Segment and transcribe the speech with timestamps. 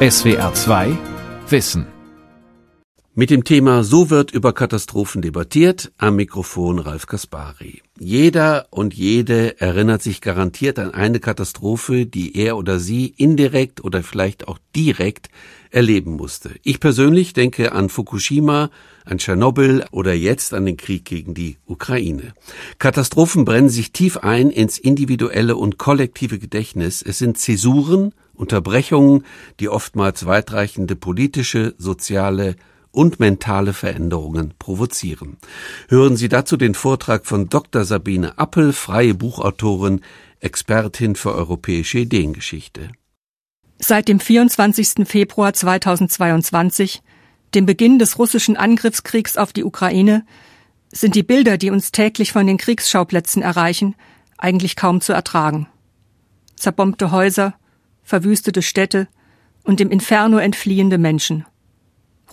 [0.00, 0.96] SWR 2
[1.48, 1.84] Wissen.
[3.16, 7.82] Mit dem Thema So wird über Katastrophen debattiert, am Mikrofon Ralf Kaspari.
[7.98, 14.04] Jeder und jede erinnert sich garantiert an eine Katastrophe, die er oder sie indirekt oder
[14.04, 15.30] vielleicht auch direkt
[15.72, 16.54] erleben musste.
[16.62, 18.70] Ich persönlich denke an Fukushima,
[19.04, 22.34] an Tschernobyl oder jetzt an den Krieg gegen die Ukraine.
[22.78, 27.02] Katastrophen brennen sich tief ein ins individuelle und kollektive Gedächtnis.
[27.02, 29.24] Es sind Zäsuren, Unterbrechungen,
[29.60, 32.56] die oftmals weitreichende politische, soziale
[32.90, 35.36] und mentale Veränderungen provozieren.
[35.88, 37.84] Hören Sie dazu den Vortrag von Dr.
[37.84, 40.00] Sabine Appel, freie Buchautorin,
[40.40, 42.90] Expertin für europäische Ideengeschichte.
[43.78, 45.06] Seit dem 24.
[45.06, 47.02] Februar 2022,
[47.54, 50.24] dem Beginn des russischen Angriffskriegs auf die Ukraine,
[50.90, 53.94] sind die Bilder, die uns täglich von den Kriegsschauplätzen erreichen,
[54.38, 55.68] eigentlich kaum zu ertragen.
[56.56, 57.54] Zerbombte Häuser,
[58.08, 59.06] verwüstete Städte
[59.64, 61.44] und dem Inferno entfliehende Menschen.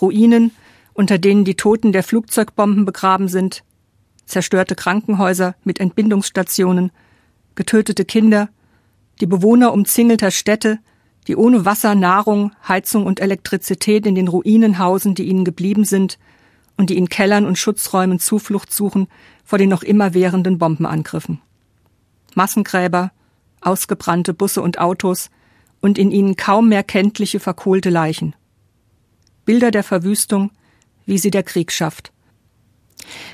[0.01, 0.51] Ruinen,
[0.93, 3.65] unter denen die Toten der Flugzeugbomben begraben sind,
[4.26, 6.91] zerstörte Krankenhäuser mit Entbindungsstationen,
[7.55, 8.48] getötete Kinder,
[9.20, 10.79] die Bewohner umzingelter Städte,
[11.27, 16.18] die ohne Wasser, Nahrung, Heizung und Elektrizität in den Ruinen hausen, die ihnen geblieben sind
[16.77, 19.07] und die in Kellern und Schutzräumen Zuflucht suchen
[19.43, 21.41] vor den noch immer währenden Bombenangriffen.
[22.34, 23.12] Massengräber,
[23.59, 25.29] ausgebrannte Busse und Autos
[25.85, 28.35] und in ihnen kaum mehr kenntliche verkohlte Leichen.
[29.45, 30.49] Bilder der Verwüstung,
[31.05, 32.11] wie sie der Krieg schafft.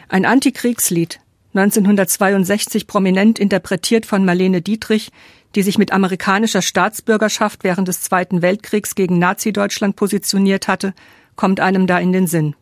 [0.09, 1.21] Ein Antikriegslied,
[1.53, 5.13] 1962 prominent interpretiert von Marlene Dietrich,
[5.55, 10.93] die sich mit amerikanischer Staatsbürgerschaft während des Zweiten Weltkriegs gegen Nazi-Deutschland positioniert hatte,
[11.37, 12.57] kommt einem da in den Sinn.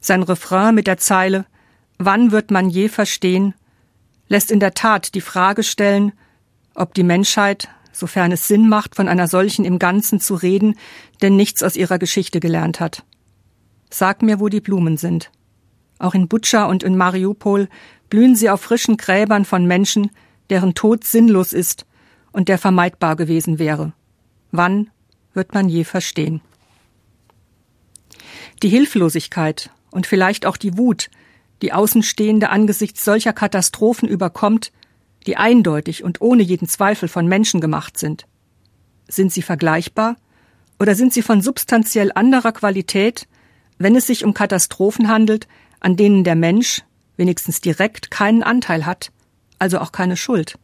[0.00, 1.46] Sein Refrain mit der Zeile
[1.98, 3.54] Wann wird man je verstehen,
[4.26, 6.10] lässt in der Tat die Frage stellen,
[6.74, 10.76] ob die Menschheit, sofern es Sinn macht, von einer solchen im Ganzen zu reden,
[11.22, 13.04] denn nichts aus ihrer Geschichte gelernt hat.
[13.90, 15.30] Sag mir, wo die Blumen sind.
[15.98, 17.68] Auch in Butscha und in Mariupol
[18.10, 20.10] blühen sie auf frischen Gräbern von Menschen,
[20.50, 21.86] deren Tod sinnlos ist
[22.32, 23.92] und der vermeidbar gewesen wäre.
[24.50, 24.90] Wann
[25.32, 26.40] wird man je verstehen?
[28.62, 31.10] Die Hilflosigkeit und vielleicht auch die Wut,
[31.62, 34.72] die Außenstehende angesichts solcher Katastrophen überkommt,
[35.26, 38.26] die eindeutig und ohne jeden Zweifel von Menschen gemacht sind.
[39.08, 40.16] Sind sie vergleichbar
[40.78, 43.26] oder sind sie von substanziell anderer Qualität,
[43.78, 45.48] wenn es sich um Katastrophen handelt,
[45.80, 46.82] an denen der Mensch,
[47.16, 49.12] wenigstens direkt, keinen Anteil hat,
[49.58, 50.58] also auch keine Schuld.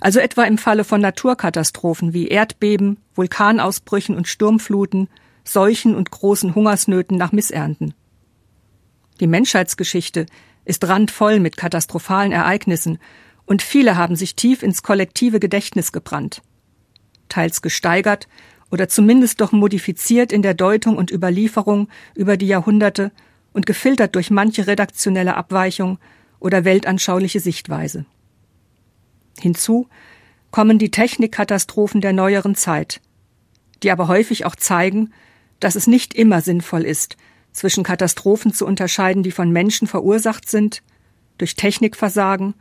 [0.00, 5.08] Also etwa im Falle von Naturkatastrophen wie Erdbeben, Vulkanausbrüchen und Sturmfluten,
[5.44, 7.94] Seuchen und großen Hungersnöten nach Missernten.
[9.20, 10.26] Die Menschheitsgeschichte
[10.64, 12.98] ist randvoll mit katastrophalen Ereignissen,
[13.46, 16.40] und viele haben sich tief ins kollektive Gedächtnis gebrannt.
[17.28, 18.26] Teils gesteigert
[18.70, 23.12] oder zumindest doch modifiziert in der Deutung und Überlieferung über die Jahrhunderte
[23.52, 25.98] und gefiltert durch manche redaktionelle Abweichung
[26.40, 28.06] oder weltanschauliche Sichtweise.
[29.38, 29.88] Hinzu
[30.50, 33.00] kommen die Technikkatastrophen der neueren Zeit,
[33.82, 35.12] die aber häufig auch zeigen,
[35.60, 37.16] dass es nicht immer sinnvoll ist,
[37.54, 40.82] zwischen Katastrophen zu unterscheiden, die von Menschen verursacht sind,
[41.38, 42.54] durch Technikversagen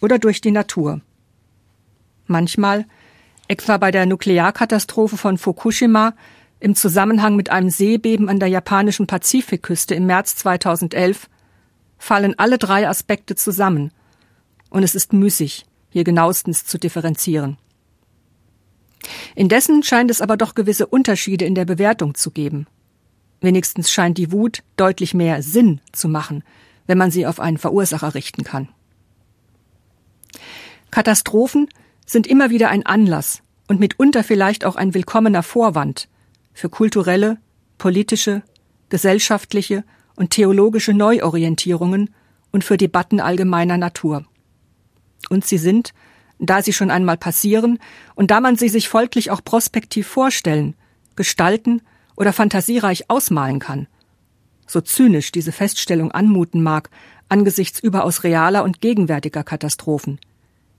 [0.00, 1.02] oder durch die Natur.
[2.26, 2.86] Manchmal,
[3.48, 6.14] etwa bei der Nuklearkatastrophe von Fukushima
[6.58, 11.28] im Zusammenhang mit einem Seebeben an der japanischen Pazifikküste im März 2011,
[11.98, 13.92] fallen alle drei Aspekte zusammen,
[14.70, 17.56] und es ist müßig, hier genauestens zu differenzieren.
[19.34, 22.66] Indessen scheint es aber doch gewisse Unterschiede in der Bewertung zu geben.
[23.40, 26.42] Wenigstens scheint die Wut deutlich mehr Sinn zu machen,
[26.86, 28.68] wenn man sie auf einen Verursacher richten kann.
[30.90, 31.68] Katastrophen
[32.06, 36.08] sind immer wieder ein Anlass und mitunter vielleicht auch ein willkommener Vorwand
[36.54, 37.38] für kulturelle,
[37.78, 38.42] politische,
[38.88, 42.14] gesellschaftliche und theologische Neuorientierungen
[42.52, 44.24] und für Debatten allgemeiner Natur.
[45.28, 45.92] Und sie sind,
[46.38, 47.78] da sie schon einmal passieren
[48.14, 50.74] und da man sie sich folglich auch prospektiv vorstellen,
[51.16, 51.82] gestalten
[52.16, 53.86] oder fantasiereich ausmalen kann,
[54.66, 56.90] so zynisch diese Feststellung anmuten mag
[57.28, 60.18] angesichts überaus realer und gegenwärtiger Katastrophen,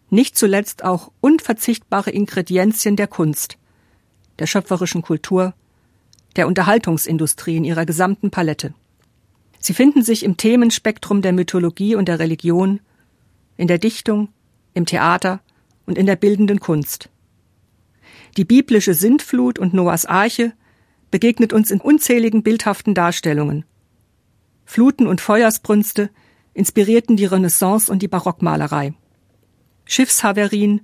[0.09, 3.57] nicht zuletzt auch unverzichtbare Ingredienzien der Kunst,
[4.39, 5.53] der schöpferischen Kultur,
[6.35, 8.73] der Unterhaltungsindustrie in ihrer gesamten Palette.
[9.59, 12.79] Sie finden sich im Themenspektrum der Mythologie und der Religion,
[13.57, 14.29] in der Dichtung,
[14.73, 15.41] im Theater
[15.85, 17.09] und in der bildenden Kunst.
[18.37, 20.53] Die biblische Sintflut und Noahs Arche
[21.11, 23.65] begegnet uns in unzähligen bildhaften Darstellungen.
[24.65, 26.09] Fluten und Feuersbrünste
[26.53, 28.93] inspirierten die Renaissance und die Barockmalerei.
[29.85, 30.81] Schiffshaverien,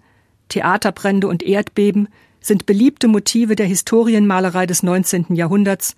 [0.49, 2.07] Theaterbrände und Erdbeben
[2.39, 5.35] sind beliebte Motive der Historienmalerei des 19.
[5.35, 5.95] Jahrhunderts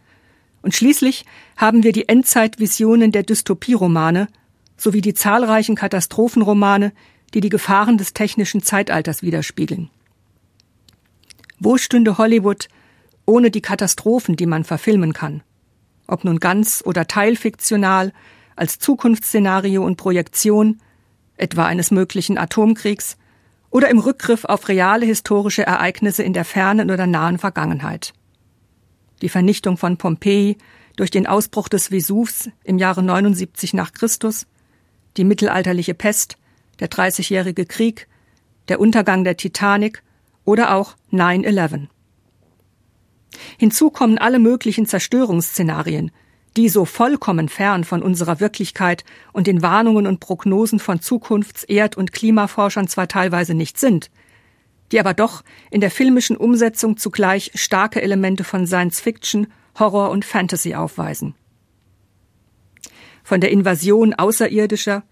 [0.62, 1.26] und schließlich
[1.58, 4.28] haben wir die Endzeitvisionen der Dystopieromane
[4.78, 6.92] sowie die zahlreichen Katastrophenromane,
[7.36, 9.92] die die Gefahren des technischen Zeitalters widerspiegeln.
[11.60, 12.68] Wo stünde Hollywood
[13.26, 15.44] ohne die Katastrophen, die man verfilmen kann?
[16.08, 18.14] Ob nun ganz oder teilfiktional,
[18.56, 20.80] als Zukunftsszenario und Projektion,
[21.38, 23.18] etwa eines möglichen Atomkriegs,
[23.70, 28.14] oder im Rückgriff auf reale historische Ereignisse in der fernen oder nahen Vergangenheit.
[29.22, 30.58] Die Vernichtung von Pompeji
[30.96, 34.48] durch den Ausbruch des Vesuvs im Jahre 79 nach Christus,
[35.18, 36.38] die mittelalterliche Pest,
[36.80, 38.08] der Dreißigjährige Krieg,
[38.70, 40.04] der Untergang der Titanic
[40.46, 41.88] oder auch 9-11.
[43.58, 46.12] Hinzu kommen alle möglichen Zerstörungsszenarien,
[46.58, 51.98] die so vollkommen fern von unserer Wirklichkeit und den Warnungen und Prognosen von Zukunfts-, Erd-
[51.98, 54.10] und Klimaforschern zwar teilweise nicht sind,
[54.92, 60.24] die aber doch in der filmischen Umsetzung zugleich starke Elemente von Science Fiction, Horror und
[60.24, 61.36] Fantasy aufweisen.
[63.24, 65.04] Von der Invasion Außerirdischer,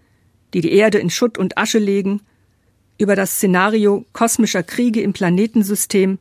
[0.54, 2.21] die die Erde in Schutt und Asche legen,
[2.98, 6.19] über das Szenario kosmischer Kriege im Planetensystem,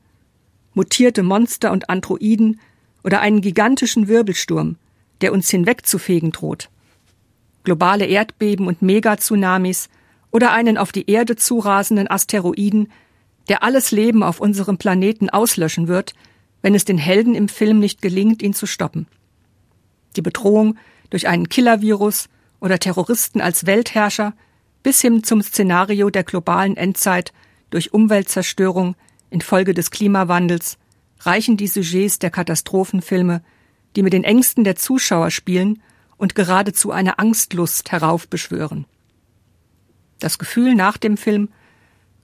[0.74, 2.60] mutierte Monster und Androiden
[3.04, 4.76] oder einen gigantischen Wirbelsturm,
[5.20, 6.68] der uns hinwegzufegen droht.
[7.64, 9.88] Globale Erdbeben und Megatsunamis
[10.30, 12.90] oder einen auf die Erde zurasenden Asteroiden,
[13.48, 16.14] der alles Leben auf unserem Planeten auslöschen wird,
[16.62, 19.06] wenn es den Helden im Film nicht gelingt, ihn zu stoppen.
[20.16, 20.76] Die Bedrohung
[21.10, 22.28] durch einen Killervirus
[22.60, 24.34] oder Terroristen als Weltherrscher
[24.82, 27.32] bis hin zum Szenario der globalen Endzeit
[27.70, 28.96] durch Umweltzerstörung
[29.32, 30.78] infolge des Klimawandels
[31.20, 33.42] reichen die Sujets der Katastrophenfilme
[33.96, 35.82] die mit den Ängsten der Zuschauer spielen
[36.16, 38.86] und geradezu eine Angstlust heraufbeschwören.
[40.18, 41.48] Das Gefühl nach dem Film,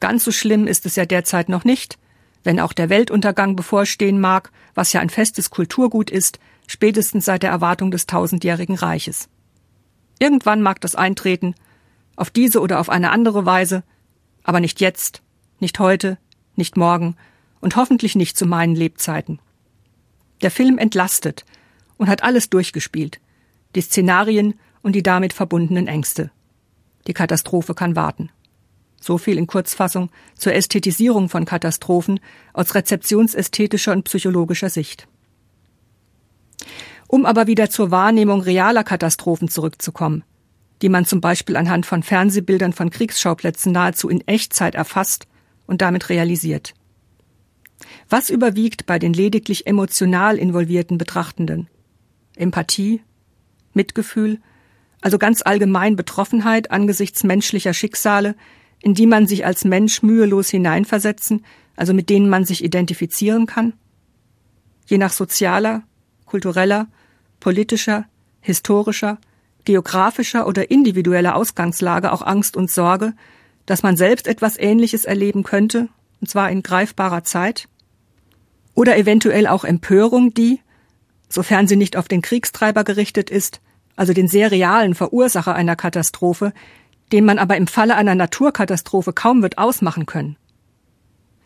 [0.00, 1.98] ganz so schlimm ist es ja derzeit noch nicht,
[2.44, 7.50] wenn auch der Weltuntergang bevorstehen mag, was ja ein festes Kulturgut ist, spätestens seit der
[7.50, 9.28] Erwartung des tausendjährigen Reiches.
[10.20, 11.54] Irgendwann mag das eintreten,
[12.16, 13.82] auf diese oder auf eine andere Weise,
[14.44, 15.22] aber nicht jetzt,
[15.58, 16.18] nicht heute,
[16.58, 17.16] nicht morgen
[17.60, 19.40] und hoffentlich nicht zu meinen Lebzeiten.
[20.42, 21.44] Der Film entlastet,
[21.98, 23.20] und hat alles durchgespielt.
[23.74, 26.30] Die Szenarien und die damit verbundenen Ängste.
[27.06, 28.30] Die Katastrophe kann warten.
[29.00, 32.20] So viel in Kurzfassung zur Ästhetisierung von Katastrophen
[32.52, 35.06] aus rezeptionsästhetischer und psychologischer Sicht.
[37.06, 40.24] Um aber wieder zur Wahrnehmung realer Katastrophen zurückzukommen,
[40.82, 45.26] die man zum Beispiel anhand von Fernsehbildern von Kriegsschauplätzen nahezu in Echtzeit erfasst
[45.68, 46.74] und damit realisiert.
[48.08, 51.68] Was überwiegt bei den lediglich emotional involvierten Betrachtenden?
[52.34, 53.02] Empathie,
[53.74, 54.40] Mitgefühl,
[55.00, 58.34] also ganz allgemein Betroffenheit angesichts menschlicher Schicksale,
[58.82, 61.44] in die man sich als Mensch mühelos hineinversetzen,
[61.76, 63.74] also mit denen man sich identifizieren kann?
[64.86, 65.82] Je nach sozialer,
[66.24, 66.88] kultureller,
[67.40, 68.06] politischer,
[68.40, 69.18] historischer,
[69.64, 73.12] geografischer oder individueller Ausgangslage auch Angst und Sorge,
[73.68, 75.90] dass man selbst etwas Ähnliches erleben könnte,
[76.22, 77.68] und zwar in greifbarer Zeit?
[78.72, 80.60] Oder eventuell auch Empörung, die,
[81.28, 83.60] sofern sie nicht auf den Kriegstreiber gerichtet ist,
[83.94, 86.54] also den sehr realen Verursacher einer Katastrophe,
[87.12, 90.38] den man aber im Falle einer Naturkatastrophe kaum wird ausmachen können,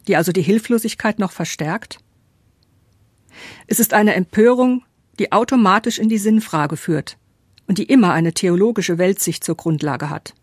[0.07, 1.99] die also die Hilflosigkeit noch verstärkt?
[3.67, 4.85] Es ist eine Empörung,
[5.19, 7.19] die automatisch in die Sinnfrage führt
[7.67, 10.35] und die immer eine theologische Weltsicht zur Grundlage hat.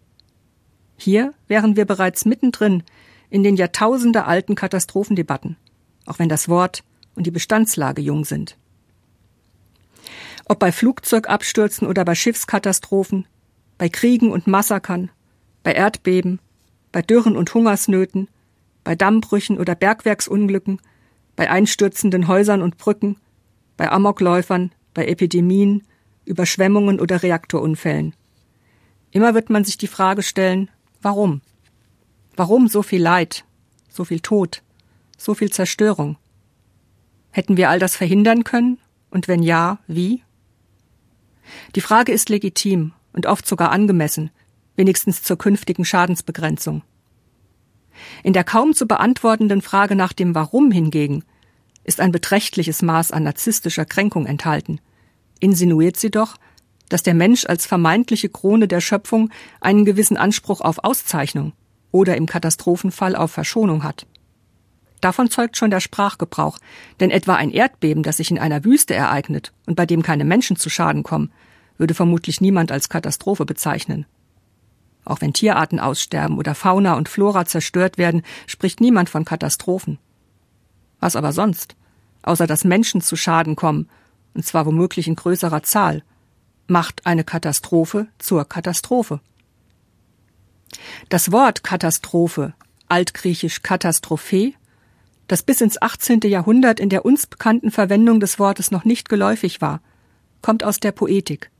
[0.99, 2.83] Hier wären wir bereits mittendrin
[3.29, 5.55] in den Jahrtausende alten Katastrophendebatten,
[6.05, 6.83] auch wenn das Wort
[7.15, 8.57] und die Bestandslage jung sind.
[10.45, 13.27] Ob bei Flugzeugabstürzen oder bei Schiffskatastrophen,
[13.77, 15.09] bei Kriegen und Massakern,
[15.63, 16.39] bei Erdbeben,
[16.91, 18.27] bei Dürren und Hungersnöten,
[18.83, 20.81] bei Dammbrüchen oder Bergwerksunglücken,
[21.37, 23.15] bei einstürzenden Häusern und Brücken,
[23.77, 25.83] bei Amokläufern, bei Epidemien,
[26.25, 28.13] Überschwemmungen oder Reaktorunfällen.
[29.11, 30.69] Immer wird man sich die Frage stellen,
[31.01, 31.41] warum?
[32.35, 33.45] Warum so viel Leid,
[33.89, 34.61] so viel Tod,
[35.17, 36.17] so viel Zerstörung?
[37.31, 38.79] Hätten wir all das verhindern können?
[39.11, 40.23] Und wenn ja, wie?
[41.75, 44.31] Die Frage ist legitim und oft sogar angemessen,
[44.75, 46.83] wenigstens zur künftigen Schadensbegrenzung.
[48.23, 51.23] In der kaum zu beantwortenden Frage nach dem Warum hingegen
[51.83, 54.79] ist ein beträchtliches Maß an narzisstischer Kränkung enthalten.
[55.39, 56.35] Insinuiert sie doch,
[56.89, 59.29] dass der Mensch als vermeintliche Krone der Schöpfung
[59.61, 61.53] einen gewissen Anspruch auf Auszeichnung
[61.91, 64.05] oder im Katastrophenfall auf Verschonung hat.
[65.01, 66.57] Davon zeugt schon der Sprachgebrauch,
[66.99, 70.57] denn etwa ein Erdbeben, das sich in einer Wüste ereignet und bei dem keine Menschen
[70.57, 71.31] zu Schaden kommen,
[71.77, 74.05] würde vermutlich niemand als Katastrophe bezeichnen.
[75.05, 79.97] Auch wenn Tierarten aussterben oder Fauna und Flora zerstört werden, spricht niemand von Katastrophen.
[80.99, 81.75] Was aber sonst?
[82.21, 83.89] Außer dass Menschen zu Schaden kommen,
[84.33, 86.03] und zwar womöglich in größerer Zahl,
[86.69, 89.19] macht eine Katastrophe zur Katastrophe.
[91.09, 92.53] Das Wort Katastrophe,
[92.87, 94.53] altgriechisch Katastrophe,
[95.27, 96.21] das bis ins 18.
[96.25, 99.81] Jahrhundert in der uns bekannten Verwendung des Wortes noch nicht geläufig war,
[100.41, 101.51] kommt aus der Poetik,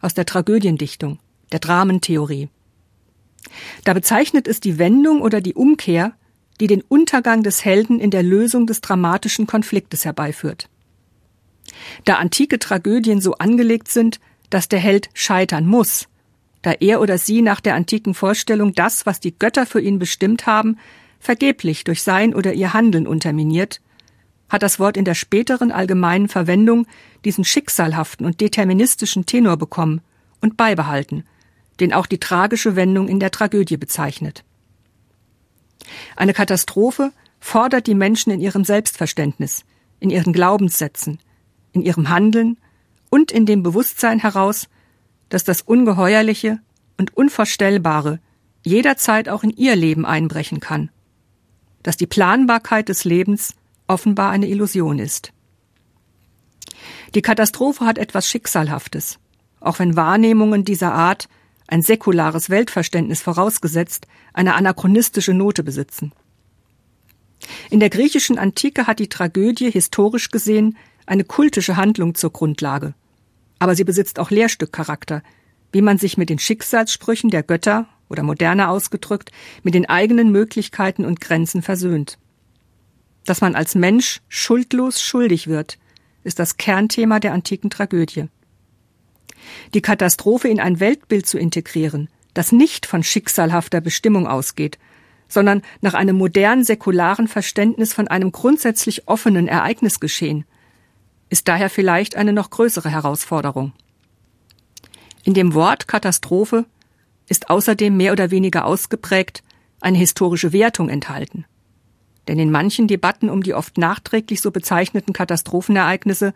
[0.00, 1.18] aus der Tragödiendichtung,
[1.52, 2.48] der Dramentheorie.
[3.84, 6.12] Da bezeichnet es die Wendung oder die Umkehr,
[6.60, 10.68] die den Untergang des Helden in der Lösung des dramatischen Konfliktes herbeiführt.
[12.04, 14.20] Da antike Tragödien so angelegt sind,
[14.50, 16.08] dass der Held scheitern muss,
[16.62, 20.46] da er oder sie nach der antiken Vorstellung das, was die Götter für ihn bestimmt
[20.46, 20.78] haben,
[21.20, 23.80] vergeblich durch sein oder ihr Handeln unterminiert,
[24.48, 26.86] hat das Wort in der späteren allgemeinen Verwendung
[27.24, 30.00] diesen schicksalhaften und deterministischen Tenor bekommen
[30.40, 31.24] und beibehalten,
[31.80, 34.44] den auch die tragische Wendung in der Tragödie bezeichnet.
[36.16, 39.64] Eine Katastrophe fordert die Menschen in ihrem Selbstverständnis,
[40.00, 41.18] in ihren Glaubenssätzen,
[41.72, 42.56] in ihrem Handeln
[43.14, 44.66] und in dem Bewusstsein heraus,
[45.28, 46.58] dass das Ungeheuerliche
[46.98, 48.18] und Unvorstellbare
[48.64, 50.90] jederzeit auch in ihr Leben einbrechen kann,
[51.84, 53.54] dass die Planbarkeit des Lebens
[53.86, 55.32] offenbar eine Illusion ist.
[57.14, 59.20] Die Katastrophe hat etwas Schicksalhaftes,
[59.60, 61.28] auch wenn Wahrnehmungen dieser Art
[61.68, 66.10] ein säkulares Weltverständnis vorausgesetzt eine anachronistische Note besitzen.
[67.70, 72.94] In der griechischen Antike hat die Tragödie historisch gesehen eine kultische Handlung zur Grundlage.
[73.64, 75.22] Aber sie besitzt auch Lehrstückcharakter,
[75.72, 81.06] wie man sich mit den Schicksalssprüchen der Götter oder moderner ausgedrückt mit den eigenen Möglichkeiten
[81.06, 82.18] und Grenzen versöhnt.
[83.24, 85.78] Dass man als Mensch schuldlos schuldig wird,
[86.24, 88.28] ist das Kernthema der antiken Tragödie.
[89.72, 94.78] Die Katastrophe in ein Weltbild zu integrieren, das nicht von schicksalhafter Bestimmung ausgeht,
[95.26, 100.44] sondern nach einem modernen säkularen Verständnis von einem grundsätzlich offenen Ereignisgeschehen,
[101.34, 103.72] ist daher vielleicht eine noch größere Herausforderung.
[105.24, 106.64] In dem Wort Katastrophe
[107.28, 109.42] ist außerdem mehr oder weniger ausgeprägt
[109.80, 111.44] eine historische Wertung enthalten.
[112.28, 116.34] Denn in manchen Debatten um die oft nachträglich so bezeichneten Katastrophenereignisse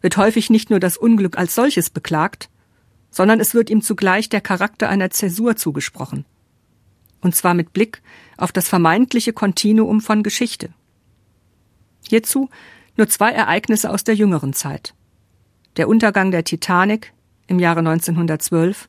[0.00, 2.48] wird häufig nicht nur das Unglück als solches beklagt,
[3.10, 6.24] sondern es wird ihm zugleich der Charakter einer Zäsur zugesprochen.
[7.20, 8.00] Und zwar mit Blick
[8.38, 10.70] auf das vermeintliche Kontinuum von Geschichte.
[12.08, 12.48] Hierzu
[12.98, 14.94] nur zwei Ereignisse aus der jüngeren Zeit.
[15.76, 17.12] Der Untergang der Titanic
[17.46, 18.88] im Jahre 1912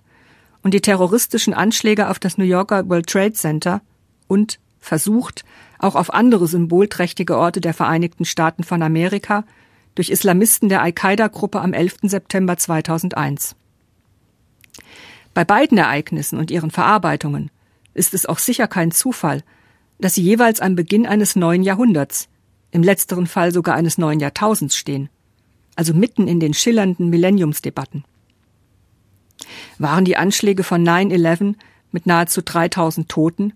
[0.64, 3.82] und die terroristischen Anschläge auf das New Yorker World Trade Center
[4.28, 5.46] und versucht,
[5.78, 9.46] auch auf andere symbolträchtige Orte der Vereinigten Staaten von Amerika
[9.96, 11.98] durch Islamisten der Al-Qaida-Gruppe am 11.
[12.04, 13.56] September 2001.
[15.34, 17.52] Bei beiden Ereignissen und ihren Verarbeitungen
[17.94, 19.44] ist es auch sicher kein Zufall,
[20.00, 22.30] dass sie jeweils am Beginn eines neuen Jahrhunderts,
[22.72, 25.10] im letzteren Fall sogar eines neuen Jahrtausends stehen,
[25.76, 28.04] also mitten in den schillernden Millenniumsdebatten.
[29.78, 31.56] Waren die Anschläge von 9-11
[31.92, 33.54] mit nahezu 3000 Toten,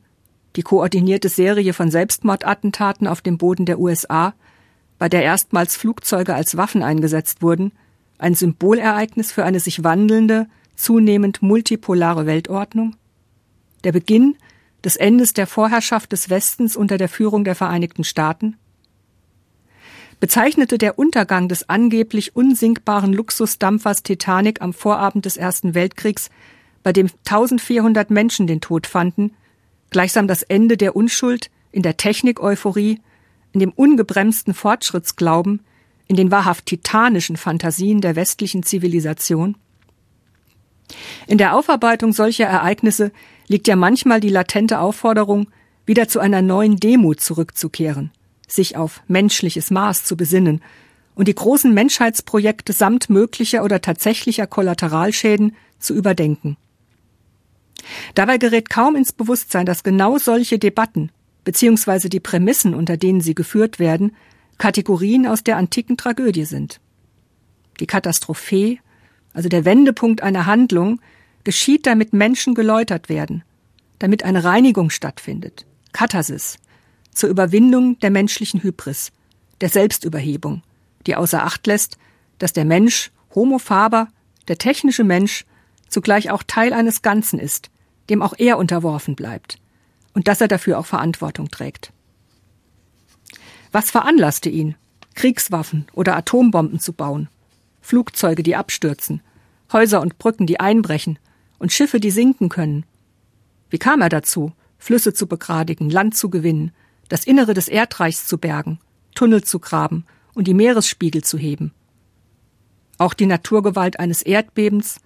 [0.56, 4.34] die koordinierte Serie von Selbstmordattentaten auf dem Boden der USA,
[5.00, 7.72] bei der erstmals Flugzeuge als Waffen eingesetzt wurden,
[8.18, 12.96] ein Symbolereignis für eine sich wandelnde, zunehmend multipolare Weltordnung?
[13.84, 14.38] Der Beginn
[14.84, 18.58] des Endes der Vorherrschaft des Westens unter der Führung der Vereinigten Staaten?
[20.24, 26.30] Bezeichnete der Untergang des angeblich unsinkbaren Luxusdampfers Titanic am Vorabend des Ersten Weltkriegs,
[26.82, 29.34] bei dem 1400 Menschen den Tod fanden,
[29.90, 33.02] gleichsam das Ende der Unschuld in der Technik-Euphorie,
[33.52, 35.60] in dem ungebremsten Fortschrittsglauben,
[36.08, 39.58] in den wahrhaft titanischen Fantasien der westlichen Zivilisation?
[41.28, 43.12] In der Aufarbeitung solcher Ereignisse
[43.50, 45.50] liegt ja manchmal die latente Aufforderung,
[45.86, 48.12] wieder zu einer neuen Demut zurückzukehren–
[48.48, 50.62] sich auf menschliches Maß zu besinnen
[51.16, 56.58] und die großen Menschheitsprojekte samt möglicher oder tatsächlicher Kollateralschäden zu überdenken.
[58.16, 61.12] Dabei gerät kaum ins Bewusstsein, dass genau solche Debatten
[61.44, 64.16] beziehungsweise die Prämissen, unter denen sie geführt werden,
[64.58, 66.80] Kategorien aus der antiken Tragödie sind.
[67.80, 68.78] Die Katastrophe,
[69.34, 71.02] also der Wendepunkt einer Handlung,
[71.44, 73.44] geschieht, damit Menschen geläutert werden,
[74.00, 76.58] damit eine Reinigung stattfindet, Katharsis,
[77.16, 79.12] zur Überwindung der menschlichen Hybris,
[79.62, 80.62] der Selbstüberhebung,
[81.06, 81.98] die außer Acht lässt,
[82.40, 84.08] dass der Mensch, Homo faber,
[84.48, 85.46] der technische Mensch,
[85.88, 87.70] zugleich auch Teil eines Ganzen ist,
[88.10, 89.60] dem auch er unterworfen bleibt,
[90.14, 91.94] und dass er dafür auch Verantwortung trägt.
[93.72, 94.76] Was veranlasste ihn,
[95.16, 97.30] Kriegswaffen oder Atombomben zu bauen,
[97.82, 99.22] Flugzeuge, die abstürzen,
[99.72, 101.20] Häuser und Brücken, die einbrechen,
[101.60, 102.86] und Schiffe, die sinken können?
[103.70, 106.72] Wie kam er dazu, Flüsse zu begradigen, Land zu gewinnen,
[107.10, 108.80] das Innere des Erdreichs zu bergen,
[109.16, 111.74] Tunnel zu graben und die Meeresspiegel zu heben.
[112.98, 115.00] Auch die Naturgewalt eines Erdbebens,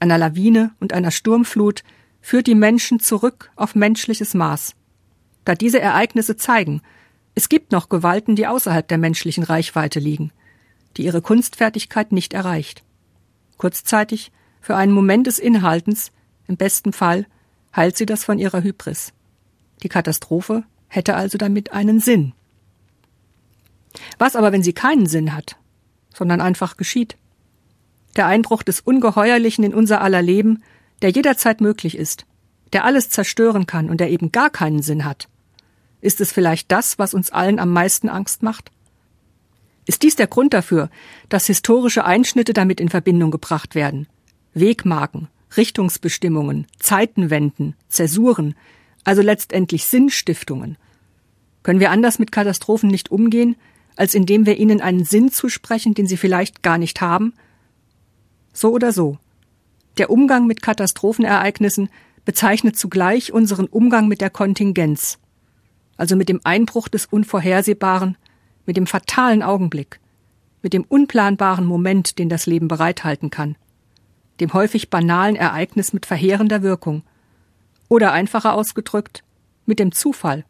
[0.00, 1.82] einer Lawine und einer Sturmflut
[2.20, 4.74] führt die Menschen zurück auf menschliches Maß.
[5.44, 6.82] Da diese Ereignisse zeigen,
[7.34, 10.32] es gibt noch Gewalten, die außerhalb der menschlichen Reichweite liegen,
[10.96, 12.82] die ihre Kunstfertigkeit nicht erreicht.
[13.58, 16.12] Kurzzeitig, für einen Moment des Inhaltens,
[16.46, 17.26] im besten Fall,
[17.74, 19.12] heilt sie das von ihrer Hybris.
[19.82, 22.32] Die Katastrophe hätte also damit einen Sinn.
[24.18, 25.56] Was aber, wenn sie keinen Sinn hat,
[26.14, 27.16] sondern einfach geschieht?
[28.16, 30.62] Der Einbruch des Ungeheuerlichen in unser aller Leben,
[31.02, 32.26] der jederzeit möglich ist,
[32.72, 35.28] der alles zerstören kann und der eben gar keinen Sinn hat.
[36.00, 38.70] Ist es vielleicht das, was uns allen am meisten Angst macht?
[39.86, 40.90] Ist dies der Grund dafür,
[41.28, 44.06] dass historische Einschnitte damit in Verbindung gebracht werden?
[44.54, 48.54] Wegmarken, Richtungsbestimmungen, Zeitenwenden, Zäsuren,
[49.04, 50.76] also letztendlich Sinnstiftungen.
[51.64, 53.56] Können wir anders mit Katastrophen nicht umgehen,
[53.96, 57.32] als indem wir ihnen einen Sinn zusprechen, den sie vielleicht gar nicht haben?
[58.52, 59.18] So oder so.
[59.98, 61.88] Der Umgang mit Katastrophenereignissen
[62.24, 65.18] bezeichnet zugleich unseren Umgang mit der Kontingenz,
[65.96, 68.18] also mit dem Einbruch des Unvorhersehbaren,
[68.66, 70.00] mit dem fatalen Augenblick,
[70.62, 73.56] mit dem unplanbaren Moment, den das Leben bereithalten kann,
[74.40, 77.04] dem häufig banalen Ereignis mit verheerender Wirkung,
[77.88, 79.24] oder einfacher ausgedrückt,
[79.64, 80.44] mit dem Zufall,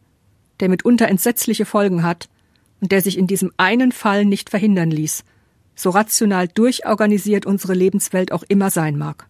[0.61, 2.29] der mitunter entsetzliche Folgen hat
[2.81, 5.25] und der sich in diesem einen Fall nicht verhindern ließ,
[5.75, 9.27] so rational durchorganisiert unsere Lebenswelt auch immer sein mag.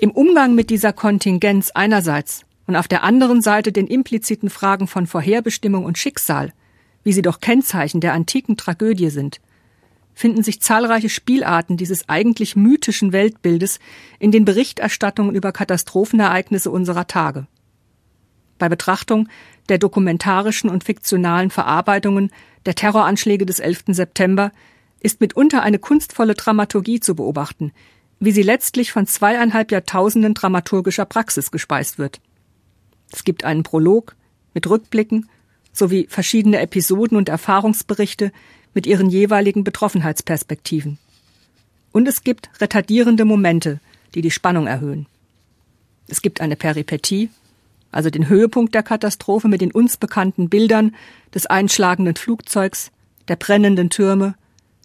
[0.00, 5.06] Im Umgang mit dieser Kontingenz einerseits und auf der anderen Seite den impliziten Fragen von
[5.06, 6.52] Vorherbestimmung und Schicksal,
[7.04, 9.40] wie sie doch Kennzeichen der antiken Tragödie sind,
[10.14, 13.78] finden sich zahlreiche Spielarten dieses eigentlich mythischen Weltbildes
[14.18, 17.46] in den Berichterstattungen über Katastrophenereignisse unserer Tage.
[18.62, 19.28] Bei Betrachtung
[19.68, 22.30] der dokumentarischen und fiktionalen Verarbeitungen
[22.64, 23.86] der Terroranschläge des 11.
[23.88, 24.52] September
[25.00, 27.72] ist mitunter eine kunstvolle Dramaturgie zu beobachten,
[28.20, 32.20] wie sie letztlich von zweieinhalb Jahrtausenden dramaturgischer Praxis gespeist wird.
[33.10, 34.14] Es gibt einen Prolog
[34.54, 35.28] mit Rückblicken
[35.72, 38.30] sowie verschiedene Episoden und Erfahrungsberichte
[38.74, 40.98] mit ihren jeweiligen Betroffenheitsperspektiven.
[41.90, 43.80] Und es gibt retardierende Momente,
[44.14, 45.06] die die Spannung erhöhen.
[46.06, 47.28] Es gibt eine Peripetie,
[47.92, 50.96] also den Höhepunkt der Katastrophe mit den uns bekannten Bildern
[51.34, 52.90] des einschlagenden Flugzeugs,
[53.28, 54.34] der brennenden Türme,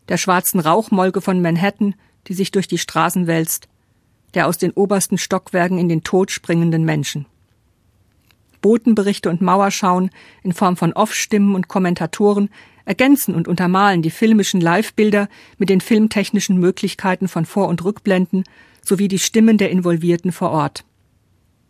[0.09, 1.95] der schwarzen Rauchmolke von Manhattan,
[2.27, 3.67] die sich durch die Straßen wälzt,
[4.33, 7.25] der aus den obersten Stockwerken in den Tod springenden Menschen.
[8.61, 10.11] Botenberichte und Mauerschauen
[10.43, 12.49] in Form von Off-Stimmen und Kommentatoren
[12.85, 18.43] ergänzen und untermalen die filmischen Live-Bilder mit den filmtechnischen Möglichkeiten von Vor- und Rückblenden
[18.83, 20.85] sowie die Stimmen der Involvierten vor Ort.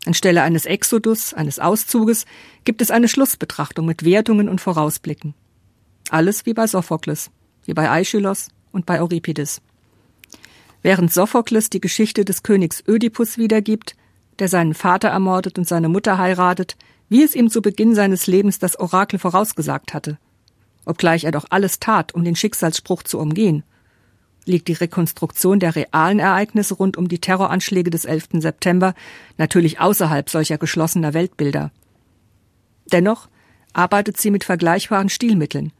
[0.08, 2.26] Anstelle eines Exodus, eines Auszuges,
[2.63, 5.34] gibt es eine Schlussbetrachtung mit Wertungen und Vorausblicken.
[6.10, 7.30] Alles wie bei Sophokles,
[7.65, 9.62] wie bei Aeschylus und bei Euripides.
[10.82, 13.96] Während Sophokles die Geschichte des Königs Ödipus wiedergibt,
[14.39, 16.78] der seinen Vater ermordet und seine Mutter heiratet,
[17.10, 20.17] wie es ihm zu Beginn seines Lebens das Orakel vorausgesagt hatte
[20.88, 23.63] obgleich er doch alles tat, um den Schicksalsspruch zu umgehen.
[24.47, 28.29] Liegt die Rekonstruktion der realen Ereignisse rund um die Terroranschläge des 11.
[28.39, 28.93] September
[29.38, 31.71] natürlich außerhalb solcher geschlossener Weltbilder.
[32.89, 33.27] Dennoch
[33.73, 35.73] arbeitet sie mit vergleichbaren Stilmitteln.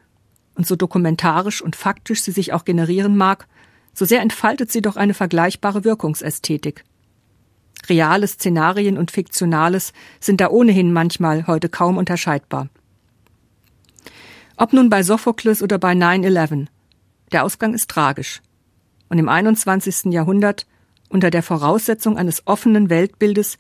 [0.56, 3.48] Und so dokumentarisch und faktisch sie sich auch generieren mag,
[3.94, 6.84] so sehr entfaltet sie doch eine vergleichbare Wirkungsästhetik.
[7.88, 12.68] Reale Szenarien und Fiktionales sind da ohnehin manchmal heute kaum unterscheidbar.
[14.58, 16.68] Ob nun bei Sophokles oder bei 9-11.
[17.32, 18.42] Der Ausgang ist tragisch.
[19.10, 20.12] Und im 21.
[20.12, 20.66] Jahrhundert,
[21.10, 23.58] unter der Voraussetzung eines offenen Weltbildes,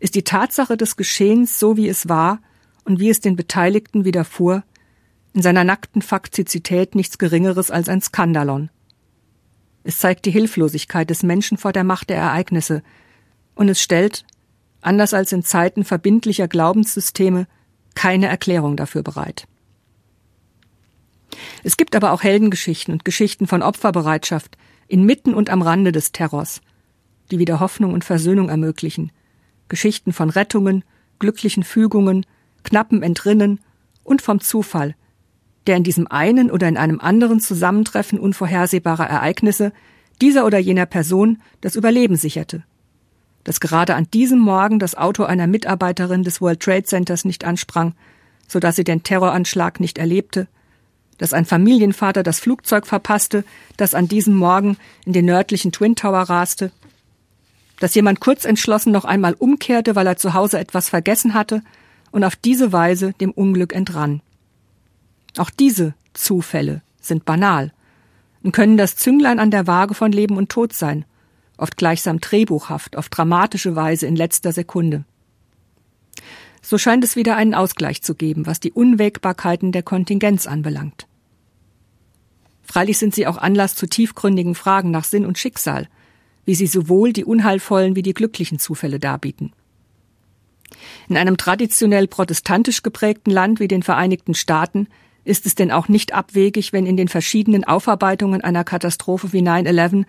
[0.00, 2.40] ist die Tatsache des Geschehens so wie es war
[2.84, 4.64] und wie es den Beteiligten widerfuhr,
[5.34, 8.70] in seiner nackten Faktizität nichts Geringeres als ein Skandalon.
[9.84, 12.82] Es zeigt die Hilflosigkeit des Menschen vor der Macht der Ereignisse,
[13.54, 14.24] und es stellt,
[14.80, 17.46] anders als in Zeiten verbindlicher Glaubenssysteme,
[17.94, 19.48] keine Erklärung dafür bereit.
[21.64, 24.56] Es gibt aber auch Heldengeschichten und Geschichten von Opferbereitschaft
[24.88, 26.60] inmitten und am Rande des Terrors,
[27.30, 29.12] die wieder Hoffnung und Versöhnung ermöglichen.
[29.68, 30.82] Geschichten von Rettungen,
[31.18, 32.24] glücklichen Fügungen,
[32.64, 33.60] knappen Entrinnen
[34.02, 34.94] und vom Zufall,
[35.66, 39.72] der in diesem einen oder in einem anderen Zusammentreffen unvorhersehbarer Ereignisse
[40.20, 42.64] dieser oder jener Person das Überleben sicherte.
[43.44, 47.94] Dass gerade an diesem Morgen das Auto einer Mitarbeiterin des World Trade Centers nicht ansprang,
[48.46, 50.48] so dass sie den Terroranschlag nicht erlebte,
[51.18, 53.44] dass ein Familienvater das Flugzeug verpasste,
[53.76, 56.70] das an diesem Morgen in den nördlichen Twin Tower raste,
[57.80, 61.62] dass jemand kurz entschlossen noch einmal umkehrte, weil er zu Hause etwas vergessen hatte
[62.10, 64.20] und auf diese Weise dem Unglück entrann.
[65.36, 67.72] Auch diese Zufälle sind banal
[68.42, 71.04] und können das Zünglein an der Waage von Leben und Tod sein,
[71.56, 75.04] oft gleichsam drehbuchhaft, auf dramatische Weise in letzter Sekunde.
[76.62, 81.06] So scheint es wieder einen Ausgleich zu geben, was die Unwägbarkeiten der Kontingenz anbelangt.
[82.62, 85.88] Freilich sind sie auch Anlass zu tiefgründigen Fragen nach Sinn und Schicksal,
[86.44, 89.52] wie sie sowohl die unheilvollen wie die glücklichen Zufälle darbieten.
[91.08, 94.88] In einem traditionell protestantisch geprägten Land wie den Vereinigten Staaten
[95.24, 100.04] ist es denn auch nicht abwegig, wenn in den verschiedenen Aufarbeitungen einer Katastrophe wie 9-11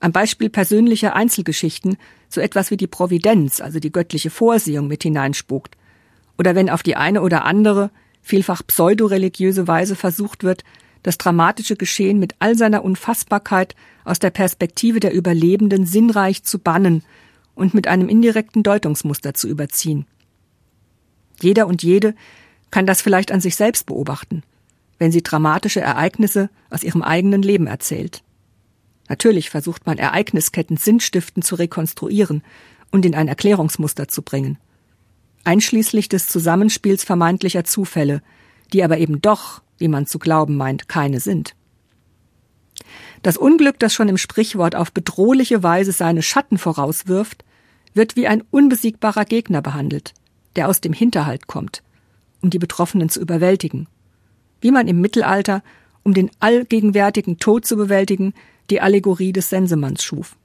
[0.00, 1.96] am Beispiel persönlicher Einzelgeschichten
[2.28, 5.76] so etwas wie die Providenz, also die göttliche Vorsehung mit hineinspukt,
[6.40, 7.90] oder wenn auf die eine oder andere,
[8.22, 10.64] vielfach pseudoreligiöse Weise versucht wird,
[11.02, 13.76] das dramatische Geschehen mit all seiner Unfassbarkeit
[14.06, 17.04] aus der Perspektive der Überlebenden sinnreich zu bannen
[17.54, 20.06] und mit einem indirekten Deutungsmuster zu überziehen.
[21.42, 22.14] Jeder und jede
[22.70, 24.42] kann das vielleicht an sich selbst beobachten,
[24.98, 28.22] wenn sie dramatische Ereignisse aus ihrem eigenen Leben erzählt.
[29.10, 32.42] Natürlich versucht man Ereignisketten sinnstiftend zu rekonstruieren
[32.90, 34.56] und in ein Erklärungsmuster zu bringen.
[35.44, 38.22] Einschließlich des Zusammenspiels vermeintlicher Zufälle,
[38.72, 41.54] die aber eben doch, wie man zu glauben meint, keine sind.
[43.22, 47.44] Das Unglück, das schon im Sprichwort auf bedrohliche Weise seine Schatten vorauswirft,
[47.94, 50.14] wird wie ein unbesiegbarer Gegner behandelt,
[50.56, 51.82] der aus dem Hinterhalt kommt,
[52.40, 53.88] um die Betroffenen zu überwältigen.
[54.60, 55.62] Wie man im Mittelalter,
[56.02, 58.34] um den allgegenwärtigen Tod zu bewältigen,
[58.70, 60.36] die Allegorie des Sensemanns schuf.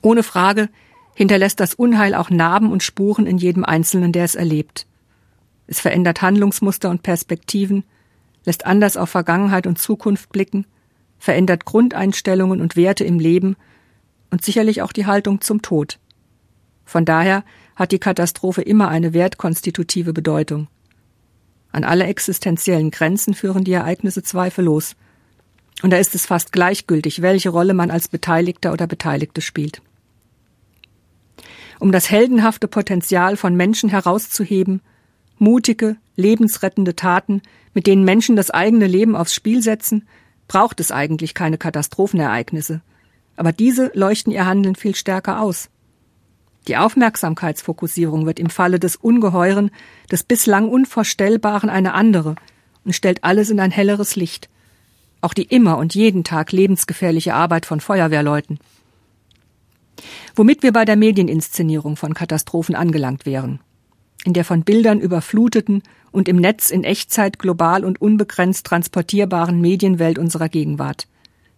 [0.00, 0.68] Ohne Frage
[1.14, 4.86] hinterlässt das Unheil auch Narben und Spuren in jedem Einzelnen, der es erlebt.
[5.66, 7.84] Es verändert Handlungsmuster und Perspektiven,
[8.44, 10.66] lässt anders auf Vergangenheit und Zukunft blicken,
[11.18, 13.56] verändert Grundeinstellungen und Werte im Leben
[14.30, 15.98] und sicherlich auch die Haltung zum Tod.
[16.84, 17.44] Von daher
[17.76, 20.68] hat die Katastrophe immer eine wertkonstitutive Bedeutung.
[21.70, 24.96] An alle existenziellen Grenzen führen die Ereignisse zweifellos,
[25.82, 29.80] und da ist es fast gleichgültig, welche Rolle man als Beteiligter oder Beteiligte spielt.
[31.82, 34.82] Um das heldenhafte Potenzial von Menschen herauszuheben,
[35.38, 37.42] mutige, lebensrettende Taten,
[37.74, 40.06] mit denen Menschen das eigene Leben aufs Spiel setzen,
[40.46, 42.82] braucht es eigentlich keine Katastrophenereignisse.
[43.34, 45.70] Aber diese leuchten ihr Handeln viel stärker aus.
[46.68, 49.72] Die Aufmerksamkeitsfokussierung wird im Falle des Ungeheuren,
[50.08, 52.36] des bislang Unvorstellbaren eine andere
[52.84, 54.48] und stellt alles in ein helleres Licht
[55.22, 58.58] auch die immer und jeden Tag lebensgefährliche Arbeit von Feuerwehrleuten.
[60.34, 63.60] Womit wir bei der Medieninszenierung von Katastrophen angelangt wären.
[64.24, 70.18] In der von Bildern überfluteten und im Netz in Echtzeit global und unbegrenzt transportierbaren Medienwelt
[70.18, 71.08] unserer Gegenwart.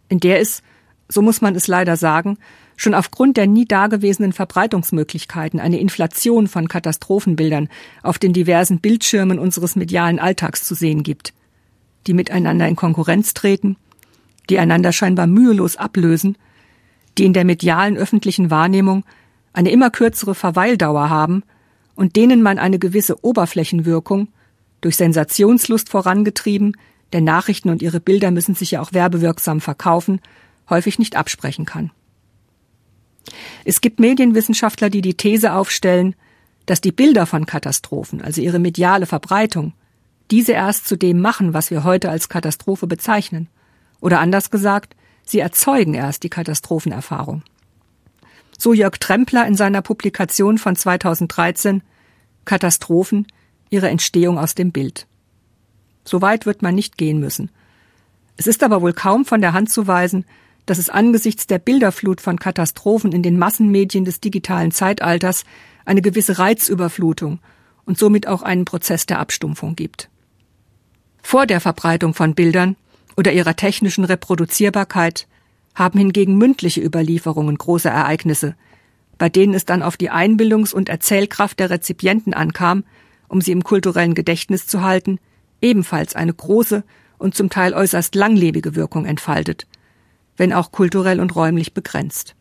[0.08, 0.62] In der es,
[1.08, 2.38] so muss man es leider sagen,
[2.76, 7.68] schon aufgrund der nie dagewesenen Verbreitungsmöglichkeiten eine Inflation von Katastrophenbildern
[8.02, 11.32] auf den diversen Bildschirmen unseres medialen Alltags zu sehen gibt–
[12.06, 13.76] die miteinander in Konkurrenz treten,
[14.50, 16.36] die einander scheinbar mühelos ablösen,
[17.18, 19.04] die in der medialen öffentlichen Wahrnehmung
[19.52, 21.42] eine immer kürzere Verweildauer haben
[21.94, 24.28] und denen man eine gewisse Oberflächenwirkung
[24.80, 26.76] durch Sensationslust vorangetrieben,
[27.12, 30.20] denn Nachrichten und ihre Bilder müssen sich ja auch werbewirksam verkaufen,
[30.68, 31.90] häufig nicht absprechen kann.
[33.64, 36.14] Es gibt Medienwissenschaftler, die die These aufstellen,
[36.66, 39.72] dass die Bilder von Katastrophen, also ihre mediale Verbreitung,
[40.30, 43.48] diese erst zu dem machen, was wir heute als Katastrophe bezeichnen.
[44.00, 47.42] Oder anders gesagt, sie erzeugen erst die Katastrophenerfahrung.
[48.58, 51.82] So Jörg Trempler in seiner Publikation von 2013
[52.44, 53.26] Katastrophen,
[53.70, 55.06] ihre Entstehung aus dem Bild.
[56.04, 57.50] So weit wird man nicht gehen müssen.
[58.36, 60.24] Es ist aber wohl kaum von der Hand zu weisen,
[60.66, 65.44] dass es angesichts der Bilderflut von Katastrophen in den Massenmedien des digitalen Zeitalters
[65.84, 67.40] eine gewisse Reizüberflutung
[67.84, 70.08] und somit auch einen Prozess der Abstumpfung gibt.
[71.22, 72.76] Vor der Verbreitung von Bildern
[73.16, 75.26] oder ihrer technischen Reproduzierbarkeit
[75.74, 78.54] haben hingegen mündliche Überlieferungen große Ereignisse,
[79.18, 82.84] bei denen es dann auf die Einbildungs- und Erzählkraft der Rezipienten ankam,
[83.28, 85.18] um sie im kulturellen Gedächtnis zu halten,
[85.60, 86.84] ebenfalls eine große
[87.18, 89.66] und zum Teil äußerst langlebige Wirkung entfaltet,
[90.36, 92.34] wenn auch kulturell und räumlich begrenzt.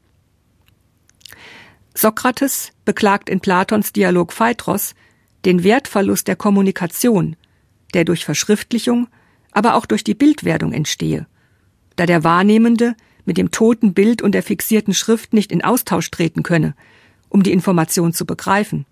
[1.95, 4.95] Sokrates beklagt in Platons Dialog Phaedros
[5.45, 7.35] den Wertverlust der Kommunikation
[7.93, 9.07] der durch Verschriftlichung,
[9.53, 11.27] aber auch durch die Bildwerdung entstehe,
[11.95, 16.43] da der Wahrnehmende mit dem toten Bild und der fixierten Schrift nicht in Austausch treten
[16.43, 16.75] könne,
[17.29, 18.85] um die Information zu begreifen.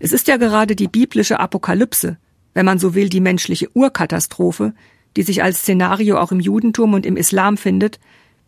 [0.00, 2.18] Es ist ja gerade die biblische Apokalypse,
[2.54, 4.74] wenn man so will, die menschliche Urkatastrophe,
[5.16, 8.00] die sich als Szenario auch im Judentum und im Islam findet,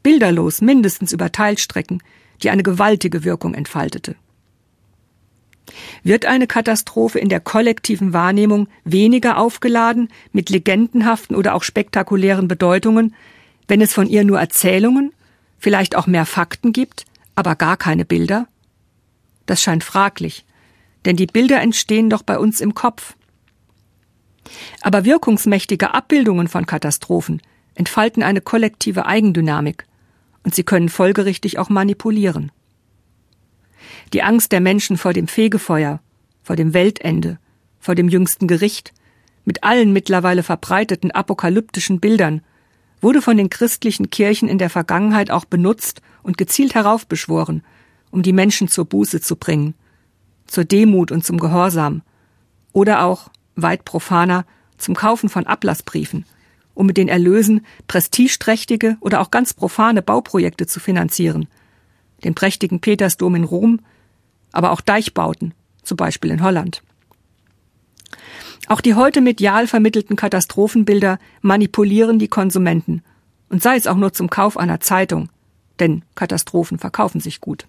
[0.02, 2.02] bilderlos mindestens über Teilstrecken,
[2.42, 4.16] die eine gewaltige Wirkung entfaltete.
[6.02, 13.14] Wird eine Katastrophe in der kollektiven Wahrnehmung weniger aufgeladen mit legendenhaften oder auch spektakulären Bedeutungen,
[13.66, 15.12] wenn es von ihr nur Erzählungen,
[15.58, 18.46] vielleicht auch mehr Fakten gibt, aber gar keine Bilder?
[19.46, 20.44] Das scheint fraglich,
[21.04, 23.14] denn die Bilder entstehen doch bei uns im Kopf.
[24.82, 27.40] Aber wirkungsmächtige Abbildungen von Katastrophen
[27.74, 29.86] entfalten eine kollektive Eigendynamik
[30.42, 32.52] und sie können folgerichtig auch manipulieren.
[34.12, 36.00] Die Angst der Menschen vor dem Fegefeuer,
[36.42, 37.38] vor dem Weltende,
[37.80, 38.92] vor dem jüngsten Gericht,
[39.44, 42.42] mit allen mittlerweile verbreiteten apokalyptischen Bildern,
[43.00, 47.62] wurde von den christlichen Kirchen in der Vergangenheit auch benutzt und gezielt heraufbeschworen,
[48.10, 49.74] um die Menschen zur Buße zu bringen,
[50.46, 52.02] zur Demut und zum Gehorsam,
[52.72, 54.46] oder auch, weit profaner,
[54.78, 56.24] zum Kaufen von Ablassbriefen,
[56.74, 61.46] um mit den Erlösen prestigeträchtige oder auch ganz profane Bauprojekte zu finanzieren,
[62.24, 63.80] den prächtigen Petersdom in Rom,
[64.52, 66.82] aber auch Deichbauten, zum Beispiel in Holland.
[68.66, 73.02] Auch die heute medial vermittelten Katastrophenbilder manipulieren die Konsumenten,
[73.50, 75.28] und sei es auch nur zum Kauf einer Zeitung,
[75.78, 77.66] denn Katastrophen verkaufen sich gut.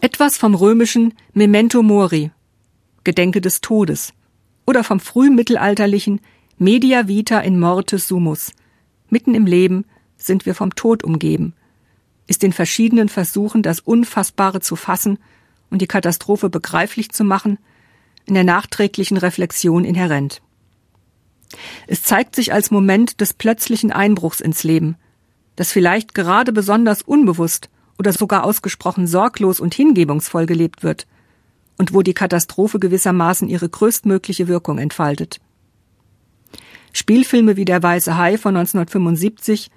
[0.00, 2.30] Etwas vom römischen Memento Mori,
[3.04, 4.12] Gedenke des Todes,
[4.66, 6.20] oder vom frühmittelalterlichen
[6.58, 8.52] Media Vita in Mortis Sumus,
[9.08, 9.86] mitten im Leben
[10.16, 11.54] sind wir vom Tod umgeben,
[12.28, 15.18] ist in verschiedenen Versuchen, das Unfassbare zu fassen
[15.70, 17.58] und die Katastrophe begreiflich zu machen,
[18.26, 20.40] in der nachträglichen Reflexion inhärent.
[21.86, 24.96] Es zeigt sich als Moment des plötzlichen Einbruchs ins Leben,
[25.56, 31.06] das vielleicht gerade besonders unbewusst oder sogar ausgesprochen sorglos und hingebungsvoll gelebt wird
[31.78, 35.40] und wo die Katastrophe gewissermaßen ihre größtmögliche Wirkung entfaltet.
[36.92, 39.70] Spielfilme wie Der Weiße Hai von 1975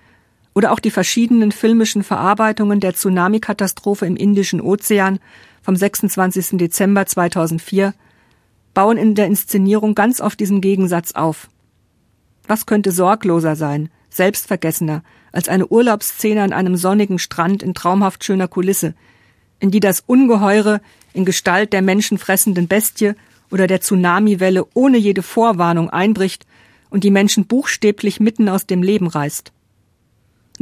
[0.54, 5.20] oder auch die verschiedenen filmischen Verarbeitungen der Tsunami-Katastrophe im Indischen Ozean
[5.62, 6.58] vom 26.
[6.58, 7.94] Dezember 2004
[8.74, 11.50] bauen in der Inszenierung ganz auf diesen Gegensatz auf.
[12.48, 18.48] Was könnte sorgloser sein, selbstvergessener, als eine Urlaubsszene an einem sonnigen Strand in traumhaft schöner
[18.48, 18.94] Kulisse,
[19.60, 20.82] in die das Ungeheure
[21.14, 23.14] in Gestalt der menschenfressenden Bestie
[23.52, 26.46] oder der Tsunamiwelle ohne jede Vorwarnung einbricht
[26.90, 29.54] und die Menschen buchstäblich mitten aus dem Leben reißt.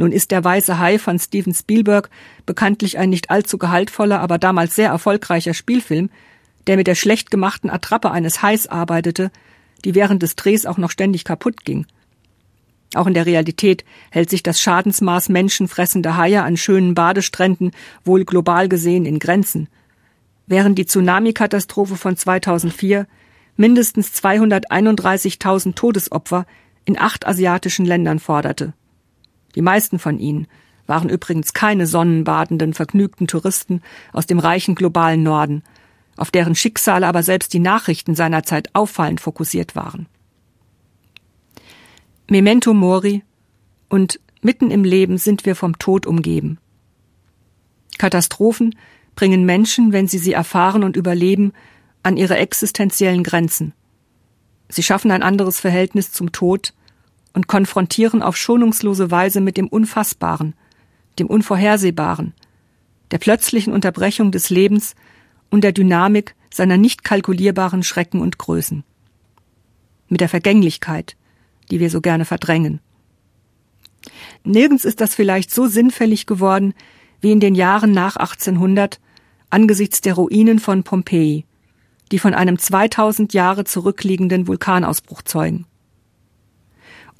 [0.00, 2.08] Nun ist der Weiße Hai von Steven Spielberg
[2.46, 6.08] bekanntlich ein nicht allzu gehaltvoller, aber damals sehr erfolgreicher Spielfilm,
[6.66, 9.30] der mit der schlecht gemachten Attrappe eines Hais arbeitete,
[9.84, 11.84] die während des Drehs auch noch ständig kaputt ging.
[12.94, 17.70] Auch in der Realität hält sich das Schadensmaß menschenfressender Haie an schönen Badestränden
[18.02, 19.68] wohl global gesehen in Grenzen.
[20.46, 23.06] Während die Tsunami-Katastrophe von 2004
[23.58, 26.46] mindestens 231.000 Todesopfer
[26.86, 28.72] in acht asiatischen Ländern forderte.
[29.54, 30.46] Die meisten von ihnen
[30.86, 33.82] waren übrigens keine sonnenbadenden, vergnügten Touristen
[34.12, 35.62] aus dem reichen globalen Norden,
[36.16, 40.06] auf deren Schicksale aber selbst die Nachrichten seinerzeit auffallend fokussiert waren.
[42.28, 43.22] Memento Mori
[43.88, 46.58] und mitten im Leben sind wir vom Tod umgeben.
[47.98, 48.74] Katastrophen
[49.14, 51.52] bringen Menschen, wenn sie sie erfahren und überleben,
[52.02, 53.74] an ihre existenziellen Grenzen.
[54.68, 56.72] Sie schaffen ein anderes Verhältnis zum Tod,
[57.32, 60.54] und konfrontieren auf schonungslose Weise mit dem Unfassbaren,
[61.18, 62.34] dem Unvorhersehbaren,
[63.10, 64.94] der plötzlichen Unterbrechung des Lebens
[65.50, 68.84] und der Dynamik seiner nicht kalkulierbaren Schrecken und Größen.
[70.08, 71.16] Mit der Vergänglichkeit,
[71.70, 72.80] die wir so gerne verdrängen.
[74.44, 76.74] Nirgends ist das vielleicht so sinnfällig geworden
[77.20, 78.98] wie in den Jahren nach 1800
[79.50, 81.44] angesichts der Ruinen von Pompeji,
[82.10, 85.66] die von einem 2000 Jahre zurückliegenden Vulkanausbruch zeugen.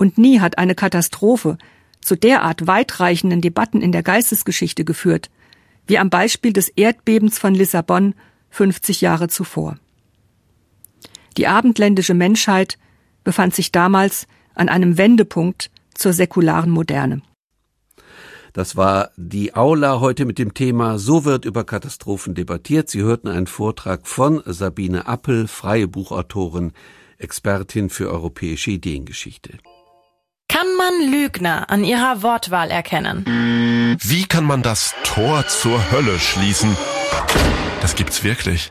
[0.01, 1.59] Und nie hat eine Katastrophe
[2.01, 5.29] zu derart weitreichenden Debatten in der Geistesgeschichte geführt,
[5.87, 8.15] wie am Beispiel des Erdbebens von Lissabon
[8.49, 9.77] 50 Jahre zuvor.
[11.37, 12.79] Die abendländische Menschheit
[13.25, 17.21] befand sich damals an einem Wendepunkt zur säkularen Moderne.
[18.55, 22.89] Das war die Aula heute mit dem Thema So wird über Katastrophen debattiert.
[22.89, 26.73] Sie hörten einen Vortrag von Sabine Appel, freie Buchautorin,
[27.19, 29.59] Expertin für europäische Ideengeschichte.
[30.61, 33.97] Kann man Lügner an ihrer Wortwahl erkennen?
[33.99, 36.77] Wie kann man das Tor zur Hölle schließen?
[37.81, 38.71] Das gibt's wirklich.